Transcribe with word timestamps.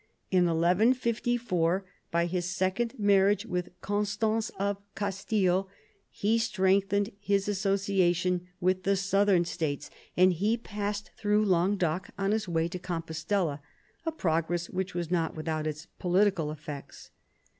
In 0.31 0.45
1154, 0.45 1.85
by 2.09 2.25
his 2.25 2.45
second 2.45 2.97
marriage 2.97 3.45
with 3.45 3.79
Constance 3.81 4.49
of 4.57 4.77
Castile, 4.95 5.69
he 6.09 6.39
strengthened 6.39 7.11
his 7.19 7.47
associa 7.47 8.15
tion 8.15 8.47
with 8.59 8.81
the 8.81 8.95
southern 8.95 9.45
states, 9.45 9.91
and 10.17 10.33
he 10.33 10.57
passed 10.57 11.11
through 11.15 11.45
Languedoc 11.45 12.09
on 12.17 12.31
his 12.31 12.47
way 12.47 12.67
to 12.67 12.79
Compostella— 12.79 13.61
a 14.07 14.11
progress 14.11 14.71
which 14.71 14.95
was 14.95 15.11
not 15.11 15.35
without 15.35 15.67
its 15.67 15.85
political 15.99 16.49
effects. 16.51 17.11